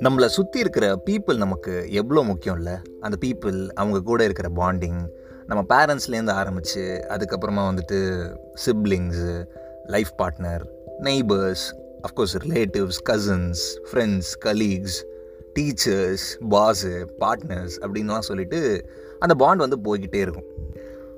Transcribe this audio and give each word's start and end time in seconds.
நம்மளை 0.00 0.26
சுற்றி 0.26 0.60
இருக்கிற 0.60 1.02
பீப்புள் 1.06 1.36
நமக்கு 1.36 1.92
எவ்வளோ 1.92 2.22
முக்கியம் 2.22 2.56
இல்லை 2.56 2.72
அந்த 3.00 3.16
பீப்புள் 3.20 3.68
அவங்க 3.68 4.00
கூட 4.00 4.24
இருக்கிற 4.24 4.48
பாண்டிங் 4.48 5.08
நம்ம 5.46 5.64
பேரண்ட்ஸ்லேருந்து 5.68 6.30
ஆரம்பித்து 6.30 7.04
அதுக்கப்புறமா 7.08 7.64
வந்துட்டு 7.70 8.30
siblings 8.66 9.46
life 9.86 10.10
partner 10.18 10.60
neighbours 11.00 11.64
of course 12.02 12.36
relatives 12.38 12.98
cousins 13.08 13.62
friends 13.92 14.32
colleagues 14.44 15.04
teachers 15.54 16.42
boss 16.50 17.06
partners 17.18 17.76
அப்படின்லாம் 17.80 18.18
சொல்லிட்டு 18.18 18.90
அந்த 19.18 19.34
பாண்ட் 19.34 19.64
வந்து 19.66 19.78
போய்கிட்டே 19.84 20.14
இருக்கும். 20.14 20.52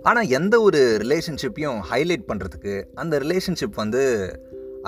ஆனால் 0.03 0.29
எந்த 0.29 0.61
ஒரு 0.61 0.98
ரிலேஷன்ஷிப்பையும் 1.03 1.80
ஹைலைட் 1.91 2.25
பண்ணுறதுக்கு 2.29 2.85
அந்த 2.95 3.19
ரிலேஷன்ஷிப் 3.19 3.75
வந்து 3.75 4.33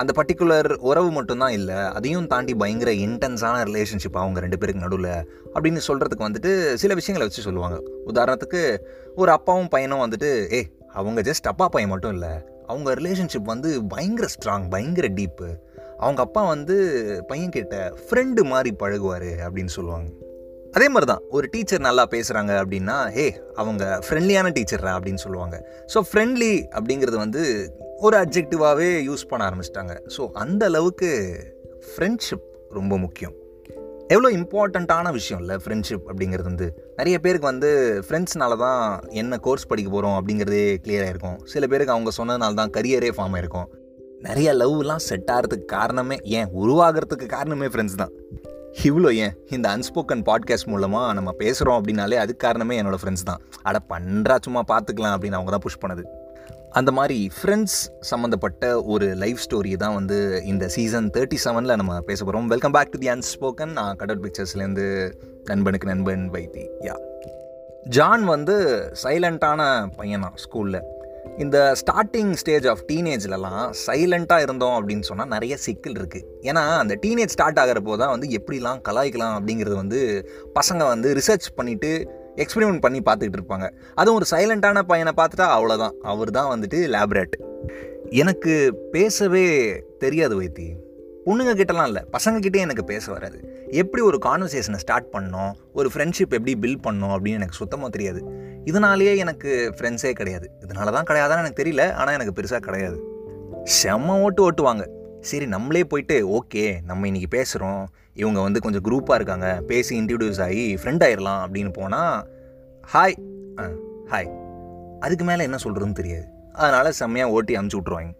அந்த 0.01 0.11
பர்டிகுலர் 0.17 0.69
உறவு 0.89 1.09
மட்டும்தான் 1.11 1.51
இல்லை 1.51 1.75
அதையும் 1.75 2.27
தாண்டி 2.27 2.53
பயங்கர 2.55 2.91
இன்டென்ஸான 3.05 3.55
ரிலேஷன்ஷிப் 3.69 4.19
அவங்க 4.21 4.39
ரெண்டு 4.39 4.57
பேருக்கு 4.57 4.83
நடுவில் 4.83 5.13
அப்படின்னு 5.53 5.81
சொல்கிறதுக்கு 5.87 6.27
வந்துட்டு 6.27 6.51
சில 6.73 6.93
விஷயங்களை 6.93 7.25
வச்சு 7.27 7.45
சொல்லுவாங்க. 7.47 7.77
உதாரணத்துக்கு 8.05 8.61
ஒரு 9.15 9.31
அப்பாவும் 9.31 9.67
பையனும் 9.67 10.03
வந்துட்டு 10.05 10.53
ஏ 10.53 10.61
அவங்க 10.93 11.21
ஜஸ்ட் 11.21 11.49
அப்பா 11.51 11.67
பையன் 11.67 11.89
மட்டும் 11.89 12.13
இல்லை 12.13 12.31
அவங்க 12.67 12.93
ரிலேஷன்ஷிப் 12.93 13.51
வந்து 13.53 13.69
பயங்கர 13.87 14.27
ஸ்ட்ராங் 14.35 14.69
பயங்கர 14.69 15.07
டீப்பு 15.07 15.49
அவங்க 15.97 16.21
அப்பா 16.21 16.41
வந்து 16.47 16.77
பையன் 17.27 17.55
கிட்ட 17.57 17.93
ஃப்ரெண்டு 18.03 18.43
மாதிரி 18.43 18.75
பழகுவார் 18.79 19.29
அப்படின்னு 19.45 19.73
சொல்லுவாங்க. 19.77 20.09
அதே 20.71 20.87
மாதிரி 20.89 21.07
தான் 21.11 21.23
ஒரு 21.29 21.45
டீச்சர் 21.51 21.85
நல்லா 21.87 22.03
பேசுகிறாங்க 22.11 22.51
அப்படின்னா 22.63 22.97
ஹே 23.17 23.27
அவங்க 23.55 23.83
ஃப்ரெண்ட்லியான 24.07 24.53
டீச்சரா 24.57 24.93
அப்படின்னு 24.97 25.21
சொல்லுவாங்க. 25.25 25.55
ஸோ 25.93 26.01
ஃப்ரெண்ட்லி 26.09 26.53
அப்படிங்கிறது 26.77 27.17
வந்து 27.17 27.43
ஒரு 28.01 28.17
அப்ஜெக்டிவாகவே 28.17 28.89
யூஸ் 29.07 29.27
பண்ண 29.27 29.49
ஆரம்பிச்சிட்டாங்க. 29.49 29.93
ஸோ 30.17 30.29
அந்த 30.33 30.65
அளவுக்கு 30.65 31.09
ஃப்ரெண்ட்ஷிப் 31.89 32.45
ரொம்ப 32.69 32.97
முக்கியம். 32.97 33.33
எவ்வளோ 34.07 34.37
இம்பார்ட்டண்ட்டான 34.37 35.11
விஷயம் 35.11 35.41
இல்லை 35.41 35.55
ஃப்ரெண்ட்ஷிப் 35.65 36.05
அப்படிங்கிறது 36.07 36.41
வந்து. 36.41 36.93
நிறைய 36.95 37.19
பேருக்கு 37.19 37.47
வந்து 37.47 38.01
ஃப்ரெண்ட்ஸ்னால 38.07 38.57
தான் 38.57 39.03
என்ன 39.09 39.37
கோர்ஸ் 39.37 39.67
படிக்க 39.67 39.91
போகிறோம் 39.91 40.15
அப்படிங்கிறதே 40.19 40.77
கிளியராக 40.83 41.07
இருக்கும் 41.07 41.37
சில 41.43 41.67
பேருக்கு 41.67 41.93
அவங்க 41.93 42.11
சொன்னதுனால 42.17 42.53
தான் 42.53 42.69
கரியரே 42.69 43.11
ஃபார்ம் 43.17 43.35
ஆயிருக்கும். 43.35 43.67
நிறைய 44.19 44.53
லவ்லாம் 44.53 45.03
செட் 45.09 45.29
ஆகிறதுக்கு 45.31 45.65
காரணமே 45.65 46.19
ஏன்? 46.23 46.47
உருவாகிறதுக்கு 46.53 47.25
காரணமே 47.25 47.65
ஃப்ரெண்ட்ஸ் 47.65 47.95
தான். 47.95 48.11
இவ்வளோ 48.83 49.13
ஏன்? 49.13 49.31
இந்த 49.49 49.69
அன்ஸ்போக்கன் 49.69 50.23
பாட்காஸ்ட் 50.25 50.65
மூலமாக 50.65 51.13
நம்ம 51.13 51.35
பேசுகிறோம் 51.39 51.79
அப்படின்னாலே 51.79 52.13
அதுக்கு 52.13 52.47
காரணமே 52.47 52.81
என்னோடய 52.81 52.97
ஃப்ரெண்ட்ஸ் 53.03 53.23
தான். 53.23 53.41
அட 53.61 53.79
பண்ணுறா 53.89 54.37
சும்மா 54.41 54.63
பார்த்துக்கலாம் 54.67 55.15
அப்படின்னு 55.15 55.39
அவங்க 55.39 55.51
தான் 55.51 55.59
புஷ் 55.59 55.81
பண்ணது. 55.87 56.03
அந்த 56.73 56.91
மாதிரி 56.91 57.31
ஃப்ரெண்ட்ஸ் 57.41 57.77
சம்மந்தப்பட்ட 57.99 58.83
ஒரு 58.83 59.05
லைஃப் 59.15 59.39
ஸ்டோரி 59.49 59.75
தான் 59.75 59.93
வந்து 59.93 60.41
இந்த 60.45 60.67
சீசன் 60.67 61.11
தேர்ட்டி 61.11 61.37
செவனில் 61.43 61.75
நம்ம 61.75 61.99
பேச 61.99 62.25
போகிறோம் 62.25 62.47
welcome 62.47 62.71
back 62.71 62.91
to 62.91 62.97
the 62.97 63.09
unspoken 63.09 63.71
நான் 63.71 63.95
கடல் 63.95 64.19
பிக்சர்ஸ்லேருந்து 64.19 64.85
நண்பனுக்கு 65.45 65.87
நண்பன் 65.87 66.31
வைத்தி. 66.31 66.65
யா 66.81 66.95
ஜான் 67.87 68.23
வந்து 68.23 68.55
சைலண்ட்டான 69.03 69.89
பையனா 69.97 70.29
ஸ்கூலில் 70.35 70.81
இந்த 71.37 71.75
ஸ்டார்டிங் 71.81 72.33
ஸ்டேஜ் 72.33 72.67
ஆஃப் 72.67 72.83
டீனேஜ்லலாம் 72.87 73.73
சைலண்ட்டாக 73.87 74.41
இருந்தோம் 74.41 74.81
அப்படின்னு 74.81 74.99
சொன்னால் 74.99 75.27
நிறைய 75.27 75.57
சிக்கல் 75.57 75.93
இருக்குது 75.93 76.25
ஏன்னா 76.41 76.77
அந்த 76.77 76.97
டீனேஜ் 77.01 77.27
ஸ்டார்ட் 77.27 77.59
ஆகிறப்போ 77.59 77.97
தான் 77.97 78.09
வந்து 78.09 78.27
எப்படிலாம் 78.27 78.81
கலாய்க்கலாம் 78.89 79.35
அப்படிங்கிறது 79.39 79.75
வந்து 79.75 80.27
பசங்க 80.55 80.87
வந்து 80.87 81.13
ரிசர்ச் 81.13 81.49
பண்ணிவிட்டு 81.55 82.09
எக்ஸ்பெரிமெண்ட் 82.43 82.79
பண்ணி 82.79 82.99
பார்த்துக்கிட்டு 82.99 83.39
இருப்பாங்க. 83.39 83.69
அதுவும் 83.95 84.23
ஒரு 84.23 84.25
சைலண்ட்டான 84.31 84.81
பையனை 84.81 85.13
பார்த்துட்டா 85.17 85.39
அவ்வளோதான் 85.39 85.91
அவர் 86.01 86.31
தான் 86.31 86.59
வந்துட்டு 86.59 86.73
லேப்ரேட் 86.73 87.41
எனக்கு 88.09 88.75
பேசவே 88.91 89.47
தெரியாது 89.99 90.41
வைத்தி. 90.41 90.73
பொண்ணுங்க 91.25 91.53
கிட்டலாம் 91.53 91.85
இல்லை. 91.85 92.05
பசங்கக்கிட்டே 92.11 92.57
எனக்கு 92.57 92.83
பேச 92.83 93.11
வராது. 93.11 93.67
எப்படி 93.71 94.03
ஒரு 94.03 94.19
கான்வர்சேஷனை 94.25 94.75
ஸ்டார்ட் 94.75 95.13
பண்ணோம்? 95.13 95.51
ஒரு 95.73 95.89
ஃப்ரெண்ட்ஷிப் 95.93 96.29
எப்படி 96.29 96.57
பில்ட் 96.61 96.85
பண்ணோம்? 96.85 97.15
அப்படின்னு 97.15 97.33
எனக்கு 97.33 97.55
சுத்தமாக 97.55 97.89
தெரியாது. 97.89 98.23
இதனாலேயே 98.65 99.17
எனக்கு 99.17 99.73
ஃப்ரெண்ட்ஸே 99.77 100.11
கிடையாது. 100.11 100.51
இதனால 100.65 100.91
தான் 100.91 101.05
கிடையாதான்னு 101.09 101.37
எனக்கு 101.37 101.63
தெரியல. 101.63 101.91
ஆனால் 101.91 102.13
எனக்கு 102.13 102.41
பெருசாக 102.41 102.59
கிடையாது. 102.59 103.03
செம்ம 103.83 104.21
ஓட்டு 104.21 104.51
ஓட்டுவாங்க. 104.51 104.87
சரி 105.21 105.45
நம்மளே 105.45 105.83
போயிட்டு 105.83 106.27
ஓகே 106.27 106.77
நம்ம 106.85 107.07
இன்றைக்கி 107.07 107.25
பேசுகிறோம் 107.35 107.85
இவங்க 108.13 108.41
வந்து 108.41 108.61
கொஞ்சம் 108.61 108.83
குரூப்பாக 108.83 109.13
இருக்காங்க. 109.13 109.61
பேசி 109.67 110.01
இன்ட்ரடியூஸ் 110.01 110.41
ஆகி 110.41 110.75
ஃப்ரெண்ட் 110.75 111.03
ஆயிடலாம் 111.07 111.41
அப்படின்னு 111.47 111.73
போனால் 111.73 112.27
ஹாய் 112.93 113.15
ஆ 113.61 113.63
ஹாய் 114.11 114.29
அதுக்கு 114.99 115.23
மேலே 115.27 115.41
என்ன 115.47 115.57
சொல்கிறதுன்னு 115.63 115.97
தெரியாது. 115.99 116.23
அதனால் 116.61 116.87
செம்மையாக 116.99 117.33
ஓட்டி 117.35 117.53
அமுச்சு 117.57 117.77
விட்ருவாங்க 117.79 118.13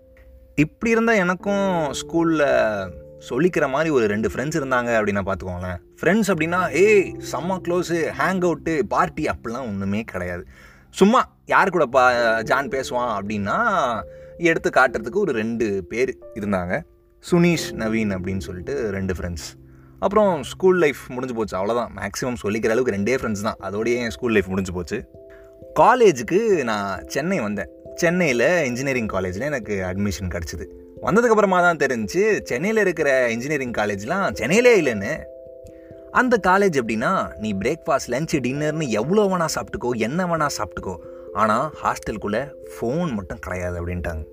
இப்படி 0.64 0.90
இருந்தால் 0.92 1.22
எனக்கும் 1.24 1.64
ஸ்கூலில் 2.00 2.44
சொல்லிக்கிற 3.30 3.68
மாதிரி 3.76 3.90
ஒரு 3.98 4.06
ரெண்டு 4.14 4.30
ஃப்ரெண்ட்ஸ் 4.32 4.60
இருந்தாங்க 4.60 4.90
அப்படின்னா 5.00 5.24
பார்த்துக்கோங்களேன். 5.30 5.80
ஃப்ரெண்ட்ஸ் 6.00 6.30
அப்படின்னா 6.34 6.60
ஏய் 6.84 7.10
செம்ம 7.32 7.58
க்ளோஸு 7.68 7.98
ஹேங் 8.20 8.44
அவுட்டு 8.48 8.76
பார்ட்டி 8.94 9.26
அப்படிலாம் 9.34 9.68
ஒன்றுமே 9.72 10.04
கிடையாது. 10.14 10.46
சும்மா 11.02 11.22
யார் 11.54 11.74
கூட 11.78 11.88
பா 11.96 12.04
ஜான் 12.52 12.72
பேசுவான் 12.76 13.12
அப்படின்னா 13.18 13.58
எடுத்து 14.52 14.72
காட்டுறதுக்கு 14.80 15.24
ஒரு 15.26 15.36
ரெண்டு 15.42 15.70
பேர் 15.94 16.14
இருந்தாங்க. 16.42 16.76
சுனீஷ் 17.32 17.68
நவீன் 17.84 18.14
அப்படின்னு 18.18 18.46
சொல்லிட்டு 18.50 18.76
ரெண்டு 18.98 19.16
ஃப்ரெண்ட்ஸ் 19.20 19.50
அப்புறம் 20.00 20.44
ஸ்கூல் 20.44 20.78
லைஃப் 20.78 20.98
முடிஞ்சு 21.08 21.36
போச்சு 21.36 21.58
அவ்வளோதான் 21.58 21.88
மேக்ஸிமம் 21.96 22.36
சொல்லிக்கிற 22.44 22.70
அளவுக்கு 22.70 22.92
ரெண்டே 22.92 23.22
ஃப்ரெண்ட்ஸ் 23.22 23.42
தான். 23.42 23.58
அதோடய 23.62 23.96
என் 23.96 24.10
ஸ்கூல் 24.10 24.32
லைஃப் 24.32 24.46
முடிஞ்சு 24.46 24.74
போச்சு. 24.74 25.04
காலேஜுக்கு 25.80 26.64
நான் 26.64 27.08
சென்னை 27.08 27.40
வந்தேன். 27.40 27.70
சென்னையில் 27.96 28.64
இன்ஜினியரிங் 28.66 29.08
காலேஜில் 29.08 29.42
எனக்கு 29.42 29.74
அட்மிஷன் 29.74 30.30
கிடச்சிது. 30.30 30.66
வந்ததுக்கப்புறமா 31.02 31.60
தான் 31.62 31.78
தெரிஞ்சு 31.78 32.42
சென்னையில் 32.44 32.80
இருக்கிற 32.80 33.32
இன்ஜினியரிங் 33.32 33.72
காலேஜ்லாம் 33.72 34.34
சென்னையிலே 34.34 34.82
இல்லைன்னு. 34.82 35.18
அந்த 36.12 36.40
காலேஜ் 36.48 36.82
எப்படின்னா 36.82 37.38
நீ 37.38 37.54
பிரேக்ஃபாஸ்ட் 37.54 38.10
லஞ்சு 38.10 38.40
டின்னர்னு 38.40 38.88
எவ்வளோ 38.88 39.24
வேணால் 39.24 39.56
சாப்பிட்டுக்கோ 39.56 39.92
என்ன 39.98 40.26
வேணால் 40.26 40.56
சாப்பிட்டுக்கோ. 40.58 40.96
ஆனால் 41.34 41.72
ஹாஸ்டலுக்குள்ளே 41.84 42.52
ஃபோன் 42.80 43.12
மட்டும் 43.12 43.40
கிடையாது 43.40 43.86
அப்படின்ட்டாங்க. 43.86 44.26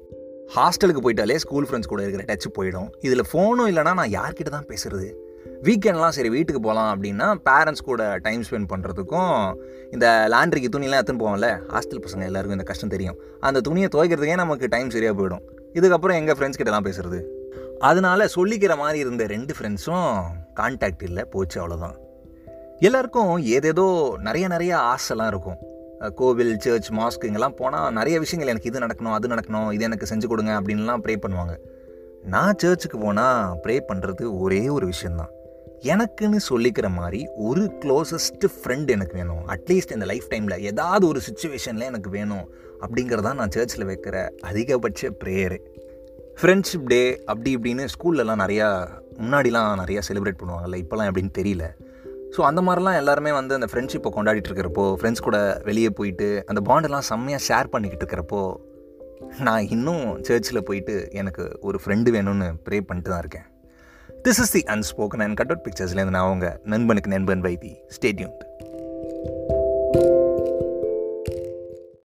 ஹாஸ்டலுக்கு 0.56 1.00
போயிட்டாலே 1.02 1.34
ஸ்கூல் 1.34 1.66
ஃப்ரெண்ட்ஸ் 1.70 1.88
கூட 1.88 2.06
இருக்கிற 2.06 2.36
டச் 2.36 2.60
போயிடும். 2.60 2.88
இதில் 3.00 3.24
ஃபோனும் 3.32 3.70
இல்லைனா 3.70 3.94
நான் 3.94 4.08
யார்கிட்ட 4.08 4.50
தான் 4.50 4.66
பேசுகிறது 4.66 5.25
வீக்கெண்ட்லாம் 5.64 6.14
சரி 6.16 6.28
வீட்டுக்கு 6.28 6.60
போகலாம் 6.60 6.90
அப்படின்னா 6.94 7.26
பேரண்ட்ஸ் 7.48 7.84
கூட 7.84 8.18
டைம் 8.18 8.42
ஸ்பெண்ட் 8.48 8.68
பண்ணுறதுக்கும் 8.72 9.54
இந்த 9.92 10.28
லாண்ட்ரிக்கு 10.32 10.68
துணியெல்லாம் 10.74 11.00
எடுத்துன்னு 11.00 11.22
போவோம்ல 11.24 11.48
ஹாஸ்டல் 11.74 12.02
பசங்க 12.04 12.24
எல்லாருக்கும் 12.30 12.58
இந்த 12.58 12.68
கஷ்டம் 12.70 12.88
தெரியும். 12.88 13.16
அந்த 13.40 13.60
துணியை 13.60 13.88
துவைக்கிறதுக்கே 13.94 14.34
நமக்கு 14.34 14.68
டைம் 14.68 14.90
சரியாக 14.90 15.14
போயிடும். 15.20 15.44
இதுக்கப்புறம் 15.74 16.18
எங்கள் 16.20 16.36
ஃப்ரெண்ட்ஸ் 16.38 16.60
கிட்டலாம் 16.60 16.88
பேசுறது? 16.88 17.20
அதனால 17.78 18.26
சொல்லிக்கிற 18.34 18.76
மாதிரி 18.76 18.98
இருந்த 18.98 19.26
ரெண்டு 19.26 19.54
ஃப்ரெண்ட்ஸும் 19.58 20.10
கான்டாக்ட் 20.60 21.02
இல்லை 21.02 21.24
போச்சு 21.24 21.60
அவ்வளோதான் 21.62 21.96
எல்லாருக்கும் 22.80 23.38
ஏதேதோ 23.38 24.16
நிறைய 24.18 24.48
நிறைய 24.48 24.94
ஆசைலாம் 24.94 25.26
இருக்கும். 25.26 25.58
கோவில் 26.14 26.58
சர்ச் 26.58 26.90
மாஸ்க் 26.92 27.24
இங்கெல்லாம் 27.24 27.58
போனால் 27.60 27.92
நிறைய 27.92 28.18
விஷயங்கள் 28.18 28.52
எனக்கு 28.52 28.70
இது 28.70 28.84
நடக்கணும் 28.84 29.16
அது 29.18 29.28
நடக்கணும் 29.28 29.72
இது 29.72 29.84
எனக்கு 29.84 30.06
செஞ்சு 30.10 30.26
கொடுங்க 30.26 30.60
அப்படின்லாம் 30.60 31.02
ப்ரே 31.04 31.16
பண்ணுவாங்க. 31.24 31.54
நான் 32.24 32.58
சர்ச்சுக்கு 32.58 32.98
போனால் 32.98 33.56
ப்ரே 33.64 33.80
பண்ணுறது 33.88 34.38
ஒரே 34.40 34.68
ஒரு 34.68 34.86
விஷயந்தான் 34.86 35.32
எனக்குன்னு 35.82 36.36
சொல்லிக்கிற 36.48 36.90
மாதிரி 36.90 37.28
ஒரு 37.34 37.72
க்ளோசஸ்ட் 37.80 38.44
ஃப்ரெண்ட் 38.44 38.86
எனக்கு 38.86 39.12
வேணும். 39.12 39.48
அட்லீஸ்ட் 39.48 39.92
இந்த 39.92 40.04
லைஃப் 40.04 40.24
டைமில் 40.30 40.58
ஏதாவது 40.58 41.06
ஒரு 41.06 41.20
சுச்சுவேஷனில் 41.30 41.82
எனக்கு 41.82 42.10
வேணும் 42.10 42.50
அப்படிங்கிறதான் 42.80 43.34
நான் 43.34 43.50
சர்ச்சில் 43.50 43.86
வைக்கிற 43.86 44.28
அதிகபட்ச 44.42 45.10
ப்ரேயரு 45.24 45.58
ஃப்ரெண்ட்ஷிப் 46.42 46.86
டே 46.86 47.22
அப்படி 47.24 47.56
இப்படின்னு 47.56 47.88
ஸ்கூல்லலாம் 47.98 48.42
நிறையா 48.42 48.88
முன்னாடிலாம் 49.18 49.80
நிறையா 49.84 50.02
செலிப்ரேட் 50.08 50.40
பண்ணுவாங்கல்ல 50.42 50.82
இப்போலாம் 50.82 51.10
எப்படின்னு 51.10 51.30
தெரியல. 51.38 51.70
ஸோ 52.36 52.40
அந்த 52.40 52.62
மாதிரிலாம் 52.62 52.96
எல்லாருமே 52.96 53.32
வந்து 53.32 53.54
அந்த 53.54 53.66
ஃப்ரெண்ட்ஷிப்பை 53.72 54.10
கொண்டாடிட்டு 54.16 54.48
இருக்கிறப்போ 54.48 54.94
ஃப்ரெண்ட்ஸ் 54.94 55.22
கூட 55.22 55.60
வெளியே 55.64 55.90
போயிட்டு 55.90 56.44
அந்த 56.46 56.60
பாண்டெல்லாம் 56.60 57.06
செம்மையாக 57.08 57.44
ஷேர் 57.48 57.68
பண்ணிக்கிட்டு 57.68 58.06
இருக்கிறப்போ 58.06 58.56
நான் 59.38 59.66
இன்னும் 59.66 60.22
சர்ச்சில் 60.22 60.62
போயிட்டு 60.62 61.08
எனக்கு 61.12 61.58
ஒரு 61.60 61.80
ஃப்ரெண்டு 61.84 62.08
வேணும்னு 62.08 62.52
ப்ரே 62.64 62.80
பண்ணிட்டு 62.80 63.10
தான் 63.10 63.18
இருக்கேன். 63.18 63.44
This 64.26 64.40
is 64.44 64.52
the 64.52 64.62
unspoken 64.66 65.22
and 65.22 65.36
cut 65.36 65.50
out 65.50 65.66
பிக்சர்ஸ்லேருந்து 65.66 66.14
நான் 66.16 66.26
அவங்க 66.26 66.58
நண்பனுக்கு 66.64 67.10
நண்பன் 67.10 67.40
வைத்தி. 67.40 67.76
ஸ்டேட்யூன் 67.88 68.32